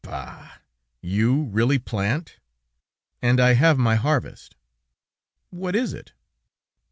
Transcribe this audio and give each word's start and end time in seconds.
"Bah! 0.03 0.53
You 1.01 1.43
really 1.43 1.77
plant?" 1.77 2.39
"And 3.21 3.39
I 3.39 3.53
have 3.53 3.77
my 3.77 3.97
harvest." 3.97 4.55
"What 5.51 5.75
is 5.75 5.93
it?" 5.93 6.13